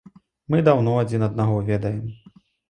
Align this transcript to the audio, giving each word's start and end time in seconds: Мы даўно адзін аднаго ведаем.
Мы 0.53 0.61
даўно 0.67 0.95
адзін 1.01 1.27
аднаго 1.27 1.61
ведаем. 1.69 2.03